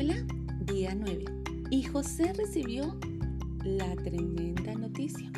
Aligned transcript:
Hola, 0.00 0.24
día 0.60 0.94
9. 0.94 1.24
Y 1.72 1.82
José 1.82 2.32
recibió 2.32 2.96
la 3.64 3.96
tremenda 3.96 4.72
noticia. 4.76 5.28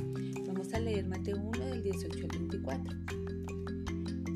Vamos 0.47 0.75
a 0.75 0.81
leer 0.81 1.09
Mateo 1.09 1.39
1 1.39 1.65
del 1.65 1.83
18 1.83 2.19
al 2.19 2.39
24. 2.39 2.95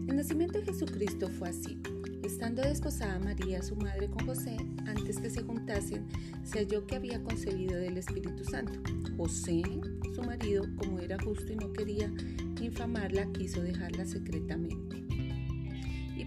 El 0.08 0.16
nacimiento 0.16 0.58
de 0.60 0.64
Jesucristo 0.64 1.28
fue 1.28 1.50
así. 1.50 1.78
Estando 2.22 2.62
desposada 2.62 3.18
María, 3.18 3.62
su 3.62 3.76
madre, 3.76 4.08
con 4.08 4.24
José, 4.26 4.56
antes 4.86 5.18
que 5.18 5.28
se 5.28 5.42
juntasen, 5.42 6.06
se 6.42 6.60
halló 6.60 6.86
que 6.86 6.96
había 6.96 7.22
concebido 7.22 7.76
del 7.76 7.98
Espíritu 7.98 8.44
Santo. 8.44 8.80
José, 9.18 9.60
su 10.14 10.22
marido, 10.22 10.64
como 10.78 11.00
era 11.00 11.22
justo 11.22 11.52
y 11.52 11.56
no 11.56 11.70
quería 11.74 12.10
infamarla, 12.62 13.30
quiso 13.32 13.60
dejarla 13.60 14.06
secretamente. 14.06 14.83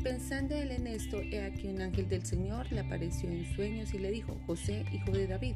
Pensando 0.07 0.55
él 0.55 0.71
en 0.71 0.88
esto, 0.88 1.21
he 1.21 1.41
aquí 1.43 1.67
un 1.67 1.81
ángel 1.81 2.07
del 2.07 2.25
Señor 2.25 2.71
le 2.71 2.79
apareció 2.79 3.29
en 3.29 3.43
sueños 3.53 3.93
y 3.93 3.99
le 3.99 4.09
dijo, 4.09 4.39
José, 4.48 4.85
hijo 4.93 5.11
de 5.11 5.27
David, 5.27 5.55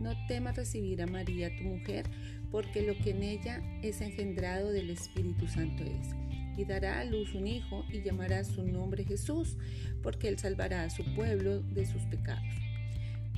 no 0.00 0.10
temas 0.26 0.56
recibir 0.56 1.00
a 1.00 1.06
María 1.06 1.54
tu 1.56 1.62
mujer, 1.62 2.04
porque 2.50 2.82
lo 2.82 2.98
que 2.98 3.10
en 3.10 3.22
ella 3.22 3.62
es 3.82 4.00
engendrado 4.00 4.72
del 4.72 4.90
Espíritu 4.90 5.46
Santo 5.46 5.84
es. 5.84 6.08
Y 6.56 6.64
dará 6.64 6.98
a 6.98 7.04
luz 7.04 7.36
un 7.36 7.46
hijo 7.46 7.84
y 7.88 8.02
llamará 8.02 8.42
su 8.42 8.64
nombre 8.64 9.04
Jesús, 9.04 9.56
porque 10.02 10.26
él 10.26 10.40
salvará 10.40 10.82
a 10.82 10.90
su 10.90 11.04
pueblo 11.14 11.62
de 11.62 11.86
sus 11.86 12.02
pecados. 12.06 12.42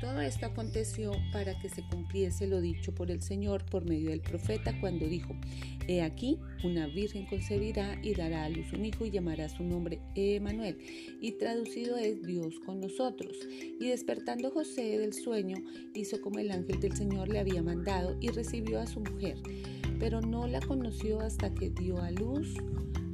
Todo 0.01 0.21
esto 0.21 0.45
aconteció 0.45 1.13
para 1.33 1.59
que 1.59 1.71
se 1.71 1.83
cumpliese 1.83 2.47
lo 2.47 2.61
dicho 2.61 2.95
por 2.95 3.11
el 3.11 3.23
Señor 3.23 3.65
por 3.65 3.87
medio 3.87 4.11
del 4.11 4.21
profeta 4.21 4.79
cuando 4.79 5.07
dijo, 5.07 5.35
He 5.89 6.03
aquí, 6.03 6.39
una 6.65 6.87
virgen 6.87 7.25
concebirá 7.27 7.99
y 8.03 8.15
dará 8.15 8.45
a 8.45 8.49
luz 8.51 8.73
un 8.75 8.85
hijo 8.85 9.07
y 9.07 9.11
llamará 9.11 9.49
su 9.49 9.63
nombre 9.63 10.01
Emanuel, 10.15 10.77
y 11.23 11.33
traducido 11.33 11.97
es 11.97 12.23
Dios 12.23 12.61
con 12.67 12.81
nosotros. 12.81 13.39
Y 13.81 13.89
despertando 13.89 14.51
José 14.51 14.99
del 14.99 15.15
sueño, 15.15 15.57
hizo 15.95 16.21
como 16.21 16.41
el 16.41 16.51
ángel 16.51 16.79
del 16.79 16.95
Señor 16.95 17.29
le 17.29 17.39
había 17.39 17.63
mandado 17.63 18.19
y 18.21 18.29
recibió 18.29 18.81
a 18.81 18.87
su 18.87 19.01
mujer, 19.01 19.39
pero 19.99 20.21
no 20.21 20.47
la 20.47 20.61
conoció 20.61 21.21
hasta 21.21 21.55
que 21.55 21.71
dio 21.71 21.99
a 22.03 22.11
luz 22.11 22.55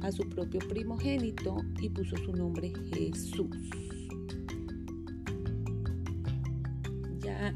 a 0.01 0.11
su 0.11 0.27
propio 0.27 0.59
primogénito 0.67 1.55
y 1.81 1.89
puso 1.89 2.17
su 2.17 2.33
nombre 2.33 2.73
Jesús. 2.91 3.82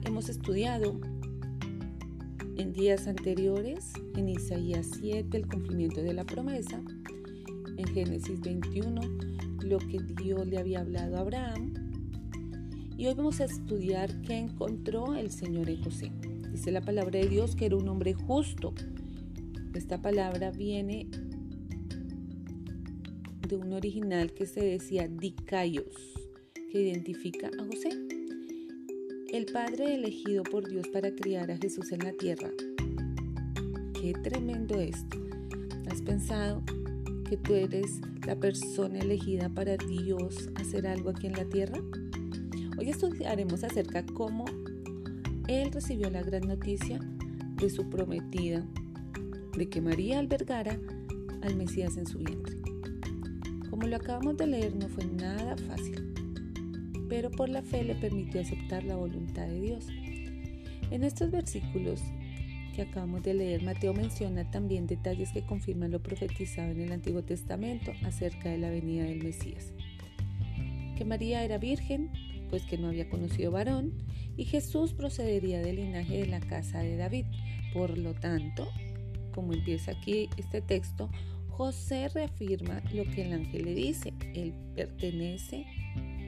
Hemos 0.05 0.29
estudiado 0.29 0.99
en 2.57 2.73
días 2.73 3.07
anteriores, 3.07 3.93
en 4.15 4.29
Isaías 4.29 4.87
7, 4.99 5.37
el 5.37 5.47
cumplimiento 5.47 6.01
de 6.01 6.13
la 6.13 6.25
promesa, 6.25 6.81
en 7.77 7.87
Génesis 7.87 8.41
21, 8.41 9.01
lo 9.63 9.77
que 9.77 9.99
Dios 10.21 10.47
le 10.47 10.57
había 10.57 10.79
hablado 10.79 11.17
a 11.17 11.19
Abraham. 11.19 11.73
Y 12.97 13.05
hoy 13.05 13.13
vamos 13.13 13.41
a 13.41 13.45
estudiar 13.45 14.21
qué 14.21 14.37
encontró 14.37 15.13
el 15.13 15.29
Señor 15.29 15.69
en 15.69 15.83
José. 15.83 16.11
Dice 16.51 16.71
la 16.71 16.81
palabra 16.81 17.19
de 17.19 17.27
Dios 17.27 17.55
que 17.55 17.67
era 17.67 17.75
un 17.75 17.87
hombre 17.87 18.13
justo. 18.13 18.73
Esta 19.75 20.01
palabra 20.01 20.49
viene 20.49 21.07
de 23.47 23.55
un 23.55 23.73
original 23.73 24.33
que 24.33 24.47
se 24.47 24.61
decía 24.61 25.07
Dicaios, 25.07 25.93
que 26.71 26.81
identifica 26.81 27.51
a 27.59 27.63
José 27.65 28.06
el 29.33 29.45
Padre 29.45 29.95
elegido 29.95 30.43
por 30.43 30.69
Dios 30.69 30.87
para 30.87 31.11
criar 31.13 31.51
a 31.51 31.57
Jesús 31.57 31.91
en 31.91 31.99
la 31.99 32.13
tierra. 32.13 32.49
Qué 33.99 34.13
tremendo 34.23 34.79
esto. 34.79 35.17
¿Has 35.89 36.01
pensado 36.01 36.63
que 37.29 37.35
tú 37.35 37.53
eres 37.53 37.99
la 38.25 38.37
persona 38.37 38.99
elegida 38.99 39.49
para 39.49 39.75
Dios 39.75 40.49
hacer 40.55 40.87
algo 40.87 41.09
aquí 41.09 41.27
en 41.27 41.33
la 41.33 41.43
tierra? 41.45 41.77
Hoy 42.77 42.89
estudiaremos 42.89 43.63
acerca 43.63 44.05
cómo 44.05 44.45
Él 45.47 45.71
recibió 45.71 46.09
la 46.09 46.23
gran 46.23 46.47
noticia 46.47 46.99
de 47.59 47.69
su 47.69 47.89
prometida, 47.89 48.65
de 49.57 49.67
que 49.67 49.81
María 49.81 50.19
albergara 50.19 50.79
al 51.41 51.55
Mesías 51.57 51.97
en 51.97 52.05
su 52.05 52.19
vientre. 52.19 52.55
Como 53.69 53.87
lo 53.87 53.97
acabamos 53.97 54.37
de 54.37 54.47
leer, 54.47 54.75
no 54.75 54.87
fue 54.87 55.05
nada 55.05 55.57
fácil 55.57 56.16
pero 57.09 57.31
por 57.31 57.49
la 57.49 57.61
fe 57.61 57.83
le 57.83 57.95
permitió 57.95 58.41
aceptar 58.41 58.83
la 58.83 58.95
voluntad 58.95 59.47
de 59.47 59.61
Dios. 59.61 59.87
En 60.91 61.03
estos 61.03 61.31
versículos 61.31 62.01
que 62.75 62.83
acabamos 62.83 63.23
de 63.23 63.33
leer, 63.33 63.63
Mateo 63.63 63.93
menciona 63.93 64.49
también 64.51 64.87
detalles 64.87 65.31
que 65.31 65.45
confirman 65.45 65.91
lo 65.91 66.01
profetizado 66.01 66.71
en 66.71 66.81
el 66.81 66.91
Antiguo 66.91 67.23
Testamento 67.23 67.91
acerca 68.03 68.49
de 68.49 68.59
la 68.59 68.69
venida 68.69 69.03
del 69.03 69.23
Mesías. 69.23 69.73
Que 70.95 71.03
María 71.03 71.43
era 71.43 71.57
virgen, 71.57 72.09
pues 72.49 72.63
que 72.63 72.77
no 72.77 72.87
había 72.87 73.09
conocido 73.09 73.51
varón, 73.51 73.93
y 74.37 74.45
Jesús 74.45 74.93
procedería 74.93 75.61
del 75.61 75.77
linaje 75.77 76.19
de 76.19 76.27
la 76.27 76.39
casa 76.39 76.79
de 76.79 76.95
David. 76.95 77.25
Por 77.73 77.97
lo 77.97 78.13
tanto, 78.13 78.67
como 79.33 79.53
empieza 79.53 79.91
aquí 79.91 80.29
este 80.37 80.61
texto, 80.61 81.09
José 81.49 82.07
reafirma 82.09 82.83
lo 82.93 83.03
que 83.05 83.23
el 83.23 83.33
ángel 83.33 83.65
le 83.65 83.73
dice, 83.73 84.13
él 84.35 84.53
pertenece 84.75 85.65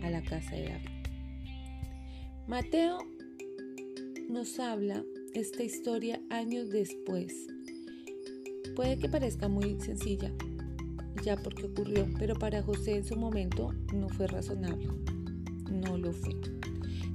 a 0.04 0.10
la 0.10 0.22
casa 0.22 0.56
de 0.56 0.70
David. 0.70 0.90
Mateo 2.48 2.98
nos 4.30 4.60
habla 4.60 5.04
esta 5.34 5.64
historia 5.64 6.22
años 6.30 6.70
después. 6.70 7.48
Puede 8.76 8.98
que 8.98 9.10
parezca 9.10 9.48
muy 9.48 9.80
sencilla, 9.80 10.32
ya 11.24 11.36
porque 11.38 11.66
ocurrió, 11.66 12.08
pero 12.18 12.36
para 12.36 12.64
José 12.64 12.96
en 12.96 13.06
su 13.06 13.16
momento 13.16 13.74
no 13.94 14.10
fue 14.10 14.28
razonable. 14.28 14.88
No 15.72 15.98
lo 15.98 16.12
fue. 16.12 16.36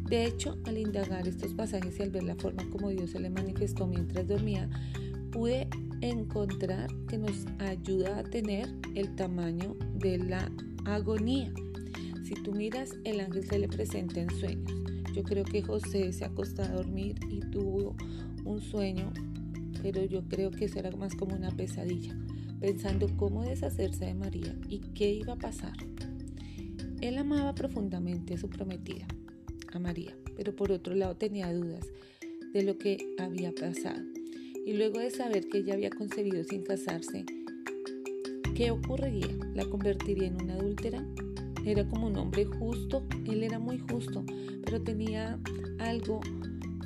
De 0.08 0.26
hecho, 0.26 0.58
al 0.64 0.78
indagar 0.78 1.26
estos 1.26 1.54
pasajes 1.54 1.98
y 1.98 2.02
al 2.02 2.10
ver 2.10 2.24
la 2.24 2.36
forma 2.36 2.68
como 2.70 2.90
Dios 2.90 3.10
se 3.10 3.20
le 3.20 3.30
manifestó 3.30 3.86
mientras 3.86 4.28
dormía, 4.28 4.68
pude 5.32 5.66
encontrar 6.00 6.90
que 7.08 7.18
nos 7.18 7.46
ayuda 7.58 8.18
a 8.18 8.24
tener 8.24 8.68
el 8.94 9.14
tamaño 9.16 9.74
de 9.94 10.18
la 10.18 10.50
agonía 10.84 11.52
si 12.24 12.34
tú 12.34 12.52
miras, 12.52 12.90
el 13.04 13.20
ángel 13.20 13.44
se 13.44 13.58
le 13.58 13.68
presenta 13.68 14.20
en 14.20 14.30
sueños. 14.30 14.72
Yo 15.14 15.22
creo 15.22 15.44
que 15.44 15.62
José 15.62 16.12
se 16.12 16.24
acostó 16.24 16.62
a 16.62 16.68
dormir 16.68 17.16
y 17.30 17.40
tuvo 17.40 17.94
un 18.44 18.60
sueño, 18.60 19.12
pero 19.82 20.04
yo 20.04 20.22
creo 20.28 20.50
que 20.50 20.64
eso 20.64 20.78
era 20.78 20.90
más 20.96 21.14
como 21.14 21.36
una 21.36 21.50
pesadilla, 21.50 22.16
pensando 22.60 23.08
cómo 23.16 23.44
deshacerse 23.44 24.06
de 24.06 24.14
María 24.14 24.56
y 24.68 24.78
qué 24.94 25.12
iba 25.12 25.34
a 25.34 25.38
pasar. 25.38 25.76
Él 27.00 27.18
amaba 27.18 27.54
profundamente 27.54 28.34
a 28.34 28.38
su 28.38 28.48
prometida, 28.48 29.06
a 29.72 29.78
María, 29.78 30.16
pero 30.36 30.56
por 30.56 30.72
otro 30.72 30.94
lado 30.94 31.16
tenía 31.16 31.52
dudas 31.52 31.86
de 32.54 32.62
lo 32.62 32.78
que 32.78 33.14
había 33.18 33.52
pasado. 33.52 34.02
Y 34.64 34.72
luego 34.72 34.98
de 34.98 35.10
saber 35.10 35.46
que 35.48 35.58
ella 35.58 35.74
había 35.74 35.90
concebido 35.90 36.42
sin 36.44 36.62
casarse, 36.62 37.26
¿qué 38.54 38.70
ocurriría? 38.70 39.36
¿La 39.54 39.66
convertiría 39.66 40.28
en 40.28 40.42
una 40.42 40.54
adúltera? 40.54 41.04
Era 41.64 41.86
como 41.88 42.08
un 42.08 42.16
hombre 42.16 42.44
justo, 42.44 43.06
él 43.26 43.42
era 43.42 43.58
muy 43.58 43.78
justo, 43.78 44.24
pero 44.64 44.82
tenía 44.82 45.38
algo 45.78 46.20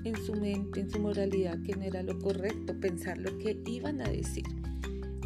en 0.04 0.16
su 0.24 0.34
mente, 0.34 0.80
en 0.80 0.90
su 0.90 1.00
moralidad, 1.00 1.60
que 1.62 1.74
no 1.74 1.82
era 1.82 2.02
lo 2.02 2.18
correcto, 2.18 2.78
pensar 2.80 3.18
lo 3.18 3.36
que 3.38 3.60
iban 3.66 4.00
a 4.00 4.08
decir. 4.08 4.44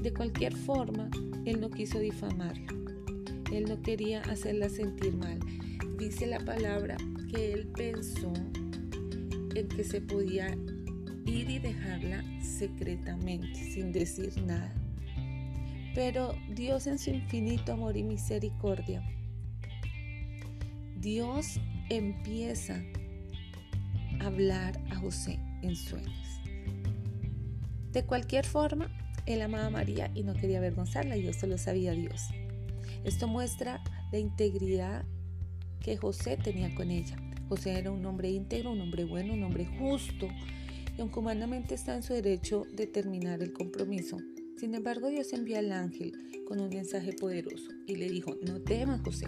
De 0.00 0.12
cualquier 0.12 0.56
forma, 0.56 1.10
él 1.44 1.60
no 1.60 1.70
quiso 1.70 1.98
difamarla, 1.98 2.66
él 3.52 3.66
no 3.68 3.80
quería 3.82 4.22
hacerla 4.22 4.68
sentir 4.68 5.14
mal. 5.16 5.38
Dice 5.98 6.26
la 6.26 6.40
palabra 6.40 6.96
que 7.30 7.52
él 7.52 7.68
pensó 7.76 8.32
en 9.54 9.68
que 9.68 9.84
se 9.84 10.00
podía 10.00 10.56
ir 11.26 11.50
y 11.50 11.58
dejarla 11.58 12.24
secretamente, 12.40 13.54
sin 13.54 13.92
decir 13.92 14.32
nada. 14.42 14.72
Pero 15.94 16.34
Dios 16.54 16.86
en 16.86 16.98
su 16.98 17.10
infinito 17.10 17.74
amor 17.74 17.98
y 17.98 18.02
misericordia 18.02 19.02
Dios 21.02 21.58
empieza 21.90 22.80
a 24.20 24.26
hablar 24.26 24.80
a 24.88 24.94
José 24.94 25.40
en 25.62 25.74
sueños. 25.74 26.40
De 27.90 28.04
cualquier 28.04 28.46
forma, 28.46 28.88
él 29.26 29.42
amaba 29.42 29.66
a 29.66 29.70
María 29.70 30.12
y 30.14 30.22
no 30.22 30.32
quería 30.34 30.58
avergonzarla 30.58 31.16
y 31.16 31.26
eso 31.26 31.48
lo 31.48 31.58
sabía 31.58 31.90
Dios. 31.90 32.28
Esto 33.02 33.26
muestra 33.26 33.82
la 34.12 34.18
integridad 34.20 35.04
que 35.80 35.96
José 35.96 36.36
tenía 36.36 36.72
con 36.76 36.92
ella. 36.92 37.16
José 37.48 37.76
era 37.76 37.90
un 37.90 38.06
hombre 38.06 38.30
íntegro, 38.30 38.70
un 38.70 38.80
hombre 38.80 39.04
bueno, 39.04 39.34
un 39.34 39.42
hombre 39.42 39.66
justo 39.80 40.28
y 40.96 41.00
aunque 41.00 41.18
humanamente 41.18 41.74
está 41.74 41.96
en 41.96 42.04
su 42.04 42.12
derecho 42.12 42.64
de 42.72 42.86
terminar 42.86 43.42
el 43.42 43.52
compromiso. 43.52 44.18
Sin 44.56 44.72
embargo, 44.76 45.08
Dios 45.08 45.32
envía 45.32 45.58
al 45.58 45.72
ángel 45.72 46.12
con 46.46 46.60
un 46.60 46.68
mensaje 46.68 47.12
poderoso 47.12 47.70
y 47.88 47.96
le 47.96 48.08
dijo, 48.08 48.36
no 48.46 48.60
temas 48.60 49.00
José, 49.00 49.26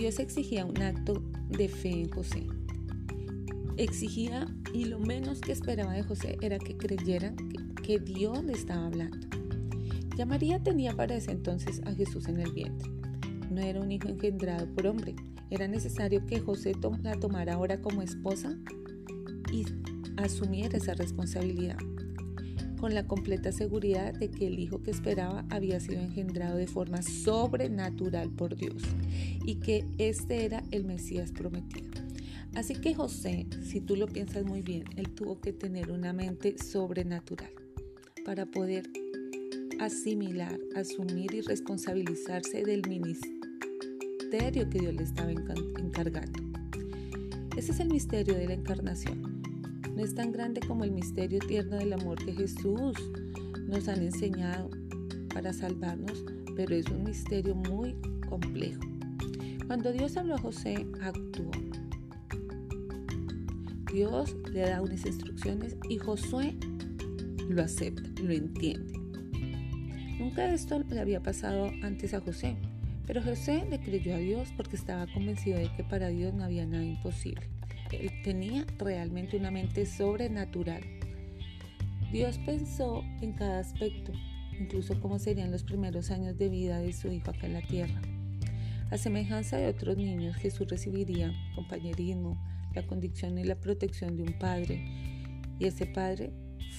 Dios 0.00 0.18
exigía 0.18 0.64
un 0.64 0.80
acto 0.80 1.22
de 1.50 1.68
fe 1.68 1.90
en 1.90 2.08
José. 2.08 2.46
Exigía 3.76 4.46
y 4.72 4.86
lo 4.86 4.98
menos 4.98 5.42
que 5.42 5.52
esperaba 5.52 5.92
de 5.92 6.02
José 6.02 6.38
era 6.40 6.58
que 6.58 6.74
creyera 6.74 7.34
que, 7.82 7.98
Dios 7.98 8.42
le 8.42 8.54
estaba 8.54 8.86
hablando. 8.86 9.28
Ya 10.16 10.24
María 10.24 10.62
tenía 10.62 10.96
para 10.96 11.16
ese 11.16 11.32
entonces 11.32 11.82
a 11.84 11.92
Jesús 11.92 12.28
en 12.28 12.40
el 12.40 12.50
vientre. 12.50 12.90
No 13.50 13.60
era 13.60 13.78
un 13.78 13.92
hijo 13.92 14.08
engendrado 14.08 14.66
por 14.74 14.86
hombre, 14.86 15.14
Era 15.50 15.68
necesario 15.68 16.24
que 16.24 16.40
José 16.40 16.72
la 17.02 17.20
tomara 17.20 17.54
ahora 17.54 17.82
como 17.82 18.00
esposa 18.00 18.56
y 19.52 19.66
asumiera 20.16 20.78
esa 20.78 20.94
responsabilidad, 20.94 21.76
con 22.80 22.94
la 22.94 23.06
completa 23.06 23.52
seguridad 23.52 24.14
de 24.14 24.30
que 24.30 24.46
el 24.46 24.58
hijo 24.58 24.82
que 24.82 24.90
esperaba 24.90 25.44
había 25.50 25.78
sido 25.80 26.00
engendrado 26.00 26.56
de 26.56 26.66
forma 26.66 27.02
sobrenatural 27.02 28.30
por 28.30 28.56
Dios 28.56 28.82
y 29.44 29.56
que 29.56 29.84
este 29.98 30.46
era 30.46 30.64
el 30.70 30.84
Mesías 30.84 31.30
prometido. 31.30 31.90
Así 32.54 32.74
que 32.74 32.94
José, 32.94 33.46
si 33.62 33.80
tú 33.80 33.96
lo 33.96 34.06
piensas 34.06 34.44
muy 34.44 34.62
bien, 34.62 34.84
él 34.96 35.10
tuvo 35.10 35.40
que 35.40 35.52
tener 35.52 35.92
una 35.92 36.14
mente 36.14 36.56
sobrenatural 36.58 37.50
para 38.24 38.46
poder 38.46 38.88
asimilar, 39.78 40.58
asumir 40.74 41.34
y 41.34 41.42
responsabilizarse 41.42 42.62
del 42.64 42.82
ministerio 42.88 44.70
que 44.70 44.78
Dios 44.78 44.94
le 44.94 45.02
estaba 45.02 45.30
encargando. 45.30 46.40
Ese 47.56 47.72
es 47.72 47.80
el 47.80 47.90
misterio 47.90 48.34
de 48.34 48.46
la 48.46 48.54
encarnación. 48.54 49.29
No 49.94 50.02
es 50.02 50.14
tan 50.14 50.32
grande 50.32 50.60
como 50.60 50.84
el 50.84 50.92
misterio 50.92 51.38
tierno 51.40 51.76
del 51.76 51.92
amor 51.92 52.24
que 52.24 52.32
Jesús 52.32 52.94
nos 53.66 53.88
han 53.88 54.02
enseñado 54.02 54.70
para 55.32 55.52
salvarnos, 55.52 56.24
pero 56.56 56.74
es 56.74 56.86
un 56.88 57.04
misterio 57.04 57.54
muy 57.54 57.96
complejo. 58.28 58.80
Cuando 59.66 59.92
Dios 59.92 60.16
habló 60.16 60.34
a 60.34 60.38
José, 60.38 60.86
actuó. 61.02 61.50
Dios 63.92 64.36
le 64.52 64.60
da 64.60 64.82
unas 64.82 65.04
instrucciones 65.04 65.76
y 65.88 65.98
Josué 65.98 66.56
lo 67.48 67.62
acepta, 67.62 68.08
lo 68.22 68.32
entiende. 68.32 68.92
Nunca 70.18 70.52
esto 70.52 70.82
le 70.88 71.00
había 71.00 71.22
pasado 71.22 71.70
antes 71.82 72.14
a 72.14 72.20
José, 72.20 72.56
pero 73.06 73.22
José 73.22 73.66
le 73.70 73.80
creyó 73.80 74.14
a 74.14 74.18
Dios 74.18 74.48
porque 74.56 74.76
estaba 74.76 75.06
convencido 75.12 75.58
de 75.58 75.72
que 75.74 75.82
para 75.82 76.08
Dios 76.08 76.34
no 76.34 76.44
había 76.44 76.66
nada 76.66 76.84
imposible. 76.84 77.48
Él 77.98 78.10
tenía 78.22 78.66
realmente 78.78 79.36
una 79.36 79.50
mente 79.50 79.86
sobrenatural. 79.86 80.82
Dios 82.12 82.38
pensó 82.38 83.04
en 83.20 83.32
cada 83.32 83.60
aspecto, 83.60 84.12
incluso 84.58 85.00
cómo 85.00 85.18
serían 85.18 85.50
los 85.50 85.62
primeros 85.62 86.10
años 86.10 86.36
de 86.38 86.48
vida 86.48 86.80
de 86.80 86.92
su 86.92 87.10
hijo 87.12 87.30
acá 87.30 87.46
en 87.46 87.52
la 87.54 87.62
tierra. 87.62 88.00
A 88.90 88.98
semejanza 88.98 89.56
de 89.56 89.68
otros 89.68 89.96
niños, 89.96 90.36
Jesús 90.36 90.68
recibiría 90.68 91.32
compañerismo, 91.54 92.36
la 92.74 92.86
condición 92.86 93.38
y 93.38 93.44
la 93.44 93.54
protección 93.54 94.16
de 94.16 94.24
un 94.24 94.32
padre. 94.38 94.84
Y 95.60 95.66
ese 95.66 95.86
padre 95.86 96.32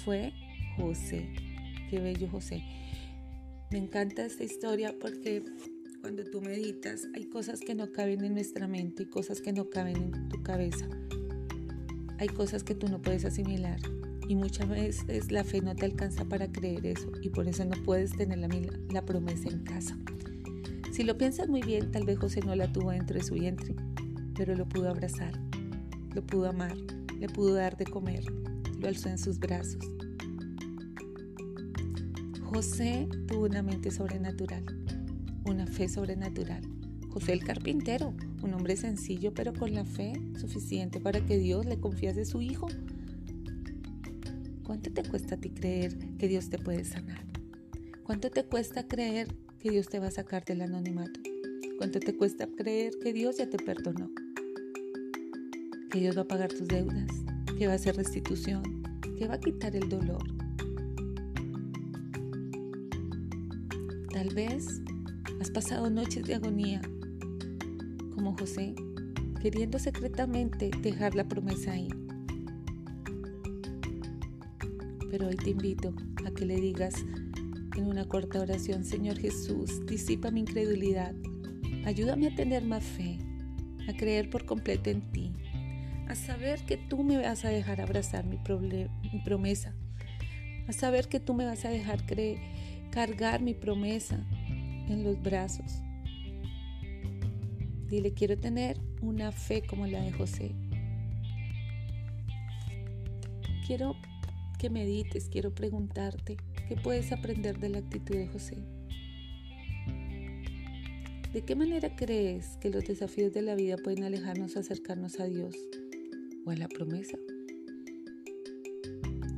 fue 0.03 0.33
José. 0.75 1.29
Qué 1.89 1.99
bello 1.99 2.27
José. 2.29 2.63
Me 3.71 3.77
encanta 3.77 4.25
esta 4.25 4.43
historia 4.43 4.93
porque 4.99 5.41
cuando 6.01 6.23
tú 6.23 6.41
meditas 6.41 7.07
hay 7.13 7.25
cosas 7.25 7.59
que 7.59 7.75
no 7.75 7.91
caben 7.91 8.25
en 8.25 8.33
nuestra 8.33 8.67
mente 8.67 9.03
y 9.03 9.05
cosas 9.05 9.39
que 9.39 9.53
no 9.53 9.69
caben 9.69 9.97
en 9.97 10.29
tu 10.29 10.41
cabeza. 10.41 10.87
Hay 12.17 12.27
cosas 12.27 12.63
que 12.63 12.73
tú 12.73 12.87
no 12.87 13.01
puedes 13.01 13.23
asimilar 13.23 13.79
y 14.27 14.35
muchas 14.35 14.67
veces 14.67 15.31
la 15.31 15.43
fe 15.43 15.61
no 15.61 15.75
te 15.75 15.85
alcanza 15.85 16.25
para 16.25 16.51
creer 16.51 16.85
eso 16.87 17.11
y 17.21 17.29
por 17.29 17.47
eso 17.47 17.65
no 17.65 17.81
puedes 17.83 18.11
tener 18.11 18.39
la, 18.91 19.05
promesa 19.05 19.49
en 19.49 19.63
casa. 19.63 19.95
Si 20.91 21.03
lo 21.03 21.17
piensas 21.17 21.47
muy 21.47 21.61
bien, 21.61 21.91
tal 21.91 22.05
vez 22.05 22.17
José 22.17 22.41
no 22.41 22.55
la 22.55 22.71
tuvo 22.71 22.91
dentro 22.91 23.17
de 23.17 23.23
su 23.23 23.35
vientre, 23.35 23.75
pero 24.35 24.55
lo 24.55 24.67
pudo 24.67 24.89
abrazar, 24.89 25.39
lo 26.15 26.25
pudo 26.25 26.49
amar, 26.49 26.75
le 27.19 27.29
pudo 27.29 27.53
dar 27.53 27.77
de 27.77 27.85
comer, 27.85 28.23
lo 28.79 28.87
alzó 28.87 29.09
en 29.09 29.19
sus 29.19 29.39
brazos 29.39 29.77
José 32.53 33.07
tuvo 33.27 33.45
una 33.45 33.63
mente 33.63 33.91
sobrenatural, 33.91 34.65
una 35.45 35.65
fe 35.67 35.89
sobrenatural. 35.89 36.61
José 37.09 37.33
el 37.33 37.43
carpintero, 37.43 38.13
un 38.41 38.53
hombre 38.53 38.77
sencillo 38.77 39.33
pero 39.33 39.53
con 39.53 39.73
la 39.73 39.83
fe 39.85 40.13
suficiente 40.39 40.99
para 40.99 41.25
que 41.25 41.37
Dios 41.37 41.65
le 41.65 41.79
confiase 41.79 42.25
su 42.25 42.41
hijo. 42.41 42.67
¿Cuánto 44.63 44.91
te 44.91 45.03
cuesta 45.03 45.35
a 45.35 45.37
ti 45.37 45.49
creer 45.49 45.97
que 46.17 46.27
Dios 46.27 46.49
te 46.49 46.57
puede 46.57 46.85
sanar? 46.85 47.25
¿Cuánto 48.03 48.29
te 48.29 48.43
cuesta 48.45 48.87
creer 48.87 49.27
que 49.59 49.71
Dios 49.71 49.89
te 49.89 49.99
va 49.99 50.07
a 50.07 50.11
sacar 50.11 50.45
del 50.45 50.61
anonimato? 50.61 51.19
¿Cuánto 51.77 51.99
te 51.99 52.15
cuesta 52.15 52.47
creer 52.47 52.93
que 53.01 53.11
Dios 53.11 53.37
ya 53.37 53.49
te 53.49 53.57
perdonó? 53.57 54.09
Que 55.89 55.99
Dios 55.99 56.17
va 56.17 56.21
a 56.21 56.27
pagar 56.27 56.53
tus 56.53 56.67
deudas, 56.67 57.09
que 57.57 57.67
va 57.67 57.73
a 57.73 57.75
hacer 57.75 57.97
restitución, 57.97 58.83
que 59.17 59.27
va 59.27 59.35
a 59.35 59.39
quitar 59.39 59.75
el 59.75 59.89
dolor, 59.89 60.23
Tal 64.21 64.35
vez 64.35 64.81
has 65.41 65.49
pasado 65.49 65.89
noches 65.89 66.23
de 66.25 66.35
agonía, 66.35 66.81
como 68.13 68.37
José, 68.37 68.75
queriendo 69.41 69.79
secretamente 69.79 70.69
dejar 70.83 71.15
la 71.15 71.23
promesa 71.23 71.71
ahí. 71.71 71.89
Pero 75.09 75.29
hoy 75.29 75.35
te 75.37 75.49
invito 75.49 75.95
a 76.27 76.29
que 76.29 76.45
le 76.45 76.57
digas 76.57 76.93
en 77.75 77.87
una 77.87 78.07
corta 78.07 78.39
oración, 78.39 78.85
Señor 78.85 79.17
Jesús, 79.17 79.83
disipa 79.87 80.29
mi 80.29 80.41
incredulidad, 80.41 81.15
ayúdame 81.85 82.27
a 82.27 82.35
tener 82.35 82.63
más 82.63 82.83
fe, 82.83 83.17
a 83.89 83.93
creer 83.93 84.29
por 84.29 84.45
completo 84.45 84.91
en 84.91 85.11
ti, 85.11 85.33
a 86.07 86.13
saber 86.13 86.63
que 86.67 86.77
tú 86.77 87.03
me 87.03 87.17
vas 87.17 87.45
a 87.45 87.49
dejar 87.49 87.81
abrazar 87.81 88.25
mi, 88.25 88.37
mi 88.37 89.19
promesa, 89.25 89.73
a 90.67 90.71
saber 90.71 91.07
que 91.07 91.19
tú 91.19 91.33
me 91.33 91.45
vas 91.45 91.65
a 91.65 91.69
dejar 91.69 92.05
cargar 92.91 93.41
mi 93.41 93.55
promesa 93.55 94.23
en 94.87 95.03
los 95.03 95.21
brazos. 95.21 95.81
Dile, 97.89 98.13
quiero 98.13 98.37
tener 98.37 98.79
una 99.01 99.31
fe 99.31 99.61
como 99.61 99.85
la 99.85 100.01
de 100.01 100.11
José. 100.13 100.55
Quiero 103.67 103.95
que 104.57 104.69
medites, 104.69 105.27
quiero 105.29 105.53
preguntarte, 105.53 106.37
¿qué 106.67 106.75
puedes 106.75 107.11
aprender 107.11 107.59
de 107.59 107.69
la 107.69 107.79
actitud 107.79 108.15
de 108.15 108.27
José? 108.27 108.57
¿De 111.33 111.41
qué 111.41 111.55
manera 111.55 111.95
crees 111.95 112.57
que 112.57 112.69
los 112.69 112.83
desafíos 112.83 113.33
de 113.33 113.41
la 113.41 113.55
vida 113.55 113.77
pueden 113.77 114.03
alejarnos, 114.03 114.57
acercarnos 114.57 115.19
a 115.19 115.25
Dios 115.25 115.55
o 116.45 116.51
a 116.51 116.55
la 116.55 116.67
promesa? 116.67 117.17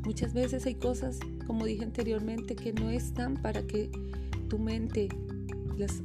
Muchas 0.04 0.34
veces 0.34 0.66
hay 0.66 0.76
cosas, 0.76 1.20
como 1.48 1.66
dije 1.66 1.84
anteriormente, 1.84 2.56
que 2.56 2.74
no 2.74 2.90
están 2.90 3.42
para 3.42 3.66
que 3.66 3.90
tu 4.50 4.60
mente 4.60 5.08
las 5.78 6.02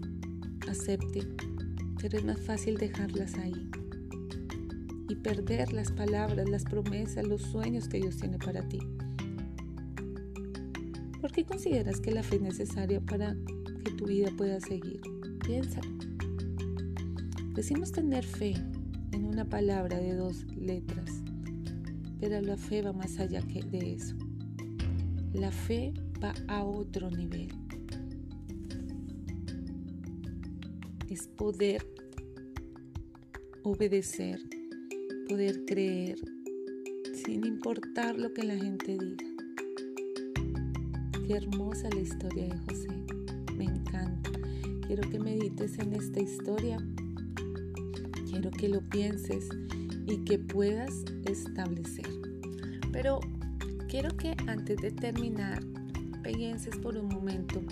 acepte, 0.69 1.27
pero 2.01 2.19
es 2.19 2.25
más 2.25 2.41
fácil 2.41 2.77
dejarlas 2.77 3.34
ahí 3.37 3.70
y 5.08 5.15
perder 5.17 5.72
las 5.72 5.91
palabras, 5.91 6.48
las 6.48 6.65
promesas, 6.65 7.27
los 7.27 7.43
sueños 7.43 7.89
que 7.89 7.98
Dios 7.98 8.17
tiene 8.17 8.39
para 8.39 8.67
ti. 8.69 8.79
¿Por 11.20 11.32
qué 11.32 11.44
consideras 11.44 12.01
que 12.01 12.13
la 12.13 12.22
fe 12.22 12.37
es 12.37 12.43
necesaria 12.43 13.01
para 13.01 13.34
que 13.84 13.91
tu 13.93 14.06
vida 14.06 14.31
pueda 14.37 14.60
seguir? 14.60 15.01
Piénsalo. 15.44 15.91
Decimos 17.55 17.91
tener 17.91 18.25
fe 18.25 18.55
en 19.13 19.25
una 19.25 19.44
palabra 19.44 19.98
de 19.98 20.15
dos 20.15 20.44
letras, 20.56 21.22
pero 22.20 22.41
la 22.41 22.56
fe 22.56 22.82
va 22.82 22.93
más 22.93 23.19
allá 23.19 23.43
que 23.43 23.63
de 23.63 23.94
eso. 23.94 24.15
La 25.32 25.51
fe 25.51 25.93
va 26.22 26.34
a 26.46 26.63
otro 26.63 27.10
nivel. 27.10 27.57
Es 31.08 31.27
poder 31.27 31.86
obedecer, 33.62 34.41
poder 35.27 35.65
creer, 35.65 36.19
sin 37.24 37.46
importar 37.46 38.19
lo 38.19 38.34
que 38.34 38.43
la 38.43 38.55
gente 38.55 38.98
diga. 38.98 39.27
Qué 41.27 41.32
hermosa 41.34 41.88
la 41.91 42.00
historia 42.00 42.48
de 42.48 42.58
José. 42.58 42.88
Me 43.56 43.65
encanta. 43.65 44.31
Quiero 44.86 45.08
que 45.08 45.19
medites 45.19 45.79
en 45.79 45.94
esta 45.94 46.20
historia. 46.20 46.77
Quiero 48.29 48.50
que 48.50 48.69
lo 48.69 48.81
pienses 48.91 49.48
y 50.06 50.24
que 50.24 50.38
puedas 50.38 51.05
establecer. 51.24 52.08
Pero 52.93 53.20
quiero 53.88 54.15
que 54.15 54.36
antes 54.46 54.77
de 54.77 54.91
terminar 54.91 55.62
pienses 56.22 56.77
por 56.77 56.98
un 56.98 57.08
momento 57.08 57.62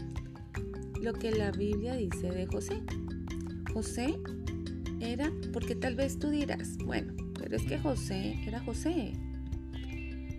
lo 1.02 1.12
que 1.12 1.30
la 1.32 1.50
Biblia 1.50 1.96
dice 1.96 2.30
de 2.30 2.46
José. 2.46 2.82
José 3.76 4.18
era, 5.00 5.30
porque 5.52 5.74
tal 5.74 5.96
vez 5.96 6.18
tú 6.18 6.30
dirás, 6.30 6.78
bueno, 6.78 7.12
pero 7.38 7.56
es 7.56 7.62
que 7.64 7.76
José 7.76 8.34
era 8.46 8.58
José. 8.60 9.12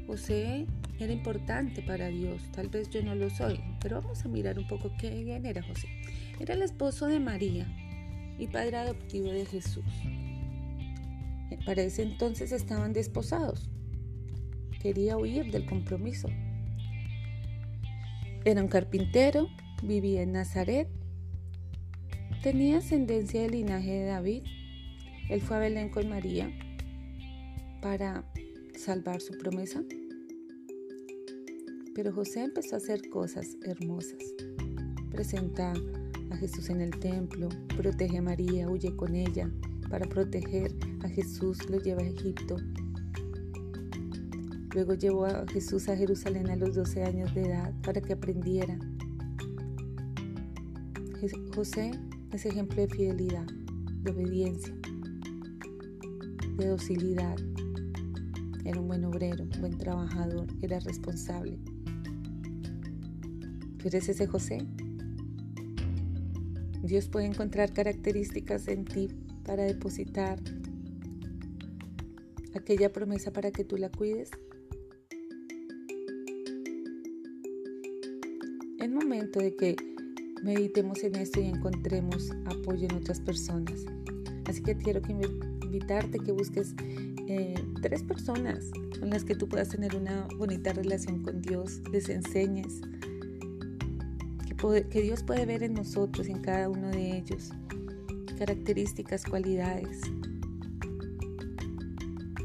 José 0.07 0.65
era 0.97 1.13
importante 1.13 1.83
para 1.83 2.07
Dios, 2.07 2.41
tal 2.51 2.69
vez 2.69 2.89
yo 2.89 3.03
no 3.03 3.13
lo 3.13 3.29
soy, 3.29 3.59
pero 3.79 4.01
vamos 4.01 4.25
a 4.25 4.27
mirar 4.27 4.57
un 4.57 4.65
poco 4.65 4.91
quién 4.97 5.45
era 5.45 5.61
José. 5.61 5.87
Era 6.39 6.55
el 6.55 6.63
esposo 6.63 7.05
de 7.05 7.19
María 7.19 7.67
y 8.39 8.47
padre 8.47 8.77
adoptivo 8.77 9.29
de 9.29 9.45
Jesús. 9.45 9.85
Para 11.63 11.83
ese 11.83 12.01
entonces 12.01 12.51
estaban 12.51 12.91
desposados. 12.91 13.69
Quería 14.81 15.15
huir 15.15 15.51
del 15.51 15.67
compromiso. 15.67 16.27
Era 18.45 18.63
un 18.63 18.67
carpintero, 18.67 19.47
vivía 19.83 20.23
en 20.23 20.31
Nazaret, 20.31 20.89
tenía 22.51 22.77
ascendencia 22.77 23.41
del 23.41 23.51
linaje 23.51 23.91
de 23.91 24.05
David 24.05 24.43
Él 25.27 25.41
fue 25.41 25.57
a 25.57 25.59
Belén 25.59 25.89
con 25.89 26.07
María 26.07 26.49
para 27.81 28.23
salvar 28.73 29.19
su 29.19 29.37
promesa. 29.37 29.83
Pero 31.93 32.13
José 32.13 32.43
empezó 32.43 32.75
a 32.75 32.77
hacer 32.77 33.09
cosas 33.09 33.57
hermosas. 33.63 34.23
Presenta 35.11 35.73
a 36.31 36.37
Jesús 36.37 36.69
en 36.69 36.79
el 36.79 36.91
templo, 36.91 37.49
protege 37.75 38.19
a 38.19 38.21
María, 38.21 38.69
huye 38.69 38.95
con 38.95 39.13
ella. 39.13 39.51
Para 39.89 40.07
proteger 40.07 40.73
a 41.03 41.09
Jesús 41.09 41.69
lo 41.69 41.81
lleva 41.81 42.01
a 42.01 42.07
Egipto. 42.07 42.55
Luego 44.73 44.93
llevó 44.93 45.25
a 45.25 45.45
Jesús 45.49 45.89
a 45.89 45.97
Jerusalén 45.97 46.49
a 46.49 46.55
los 46.55 46.75
12 46.75 47.03
años 47.03 47.35
de 47.35 47.41
edad 47.41 47.73
para 47.83 47.99
que 47.99 48.13
aprendiera. 48.13 48.79
José 51.53 51.91
es 52.31 52.45
ejemplo 52.45 52.81
de 52.81 52.87
fidelidad, 52.87 53.45
de 54.03 54.11
obediencia, 54.11 54.73
de 56.57 56.67
docilidad. 56.67 57.37
Era 58.65 58.79
un 58.79 58.87
buen 58.87 59.05
obrero, 59.05 59.43
un 59.43 59.61
buen 59.61 59.77
trabajador, 59.77 60.47
era 60.61 60.79
responsable. 60.79 61.57
¿Tú 63.77 63.87
eres 63.87 64.09
ese 64.09 64.27
José? 64.27 64.65
Dios 66.83 67.09
puede 67.09 67.25
encontrar 67.25 67.73
características 67.73 68.67
en 68.67 68.85
ti 68.85 69.07
para 69.43 69.63
depositar 69.63 70.39
aquella 72.55 72.91
promesa 72.91 73.31
para 73.31 73.51
que 73.51 73.63
tú 73.63 73.77
la 73.77 73.89
cuides. 73.89 74.31
Es 78.79 78.91
momento 78.91 79.39
de 79.39 79.55
que 79.55 79.96
meditemos 80.43 81.03
en 81.03 81.15
esto 81.15 81.39
y 81.39 81.45
encontremos 81.45 82.31
apoyo 82.45 82.87
en 82.87 82.95
otras 82.95 83.19
personas. 83.19 83.85
Así 84.45 84.61
que 84.61 84.75
quiero 84.77 85.01
que 85.01 85.11
invitarte 85.11 86.19
que 86.19 86.31
busques 86.31 86.73
eh, 87.27 87.55
tres 87.81 88.03
personas 88.03 88.71
con 88.99 89.09
las 89.09 89.23
que 89.23 89.35
tú 89.35 89.49
puedas 89.49 89.69
tener 89.69 89.95
una 89.95 90.27
bonita 90.37 90.73
relación 90.73 91.21
con 91.21 91.41
Dios, 91.41 91.81
les 91.91 92.09
enseñes, 92.09 92.81
que, 94.89 95.01
Dios 95.01 95.23
puede 95.23 95.45
ver 95.45 95.63
en 95.63 95.73
nosotros, 95.73 96.27
en 96.27 96.41
cada 96.41 96.69
uno 96.69 96.89
de 96.89 97.17
ellos, 97.17 97.51
características, 98.37 99.23
cualidades, 99.23 100.01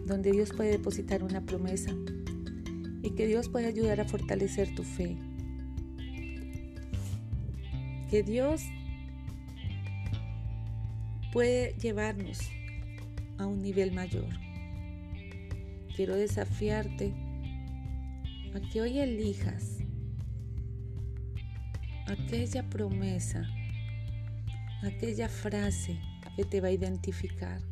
donde 0.05 0.33
Dios 0.33 0.53
puede 0.53 0.73
depositar 0.73 1.23
una 1.23 1.45
promesa 1.45 1.91
y 3.03 3.11
que 3.11 3.27
Dios 3.27 3.49
puede 3.49 3.67
ayudar 3.67 4.01
a 4.01 4.05
fortalecer 4.05 4.75
tu 4.75 4.83
fe. 4.83 5.17
Que 8.13 8.23
Dios 8.23 8.65
puede 11.33 11.73
llevarnos 11.79 12.41
a 13.39 13.47
un 13.47 13.63
nivel 13.63 13.93
mayor. 13.93 14.29
Quiero 15.97 16.15
desafiarte 16.15 17.15
a 18.55 18.61
que 18.71 18.83
hoy 18.83 18.99
elijas 18.99 19.79
aquella 22.07 22.69
promesa, 22.69 23.49
aquella 24.83 25.31
frase 25.31 25.99
que 26.37 26.45
te 26.45 26.61
va 26.61 26.69
a 26.69 26.73
identificar. 26.73 27.63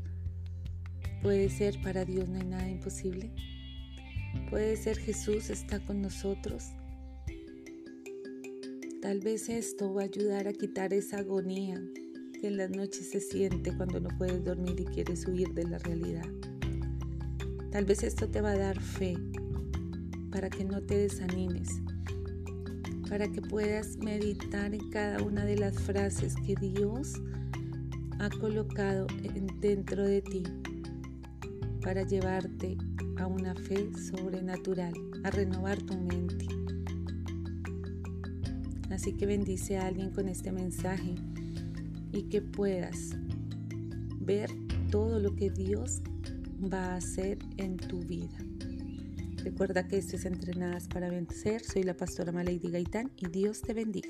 Puede 1.20 1.50
ser 1.50 1.82
para 1.82 2.06
Dios 2.06 2.30
no 2.30 2.38
hay 2.38 2.46
nada 2.46 2.66
imposible. 2.70 3.30
Puede 4.48 4.78
ser 4.78 4.96
Jesús 4.96 5.50
está 5.50 5.80
con 5.80 6.00
nosotros. 6.00 6.72
Tal 9.00 9.20
vez 9.20 9.48
esto 9.48 9.94
va 9.94 10.02
a 10.02 10.04
ayudar 10.04 10.46
a 10.46 10.52
quitar 10.52 10.92
esa 10.92 11.20
agonía 11.20 11.82
que 12.38 12.48
en 12.48 12.58
las 12.58 12.68
noches 12.68 13.08
se 13.08 13.20
siente 13.20 13.74
cuando 13.74 13.98
no 13.98 14.10
puedes 14.18 14.44
dormir 14.44 14.78
y 14.78 14.84
quieres 14.84 15.26
huir 15.26 15.54
de 15.54 15.64
la 15.64 15.78
realidad. 15.78 16.28
Tal 17.70 17.86
vez 17.86 18.02
esto 18.02 18.28
te 18.28 18.42
va 18.42 18.50
a 18.50 18.58
dar 18.58 18.78
fe 18.78 19.16
para 20.30 20.50
que 20.50 20.66
no 20.66 20.82
te 20.82 20.98
desanimes, 20.98 21.70
para 23.08 23.26
que 23.26 23.40
puedas 23.40 23.96
meditar 23.96 24.74
en 24.74 24.90
cada 24.90 25.22
una 25.22 25.46
de 25.46 25.56
las 25.56 25.80
frases 25.80 26.34
que 26.44 26.54
Dios 26.56 27.14
ha 28.18 28.28
colocado 28.28 29.06
dentro 29.60 30.04
de 30.04 30.20
ti 30.20 30.42
para 31.80 32.02
llevarte 32.02 32.76
a 33.16 33.26
una 33.26 33.54
fe 33.54 33.90
sobrenatural, 33.96 34.92
a 35.24 35.30
renovar 35.30 35.80
tu 35.80 35.96
mente. 35.96 36.46
Así 38.90 39.12
que 39.12 39.26
bendice 39.26 39.78
a 39.78 39.86
alguien 39.86 40.10
con 40.10 40.28
este 40.28 40.52
mensaje 40.52 41.14
y 42.12 42.24
que 42.24 42.42
puedas 42.42 43.16
ver 44.20 44.50
todo 44.90 45.20
lo 45.20 45.34
que 45.34 45.50
Dios 45.50 46.02
va 46.60 46.92
a 46.92 46.96
hacer 46.96 47.38
en 47.56 47.76
tu 47.76 48.00
vida. 48.00 48.36
Recuerda 49.44 49.88
que 49.88 49.96
esto 49.96 50.16
es 50.16 50.26
Entrenadas 50.26 50.86
para 50.88 51.08
Vencer. 51.08 51.62
Soy 51.62 51.84
la 51.84 51.96
pastora 51.96 52.32
Malady 52.32 52.70
Gaitán 52.70 53.10
y 53.16 53.28
Dios 53.28 53.62
te 53.62 53.72
bendiga. 53.72 54.09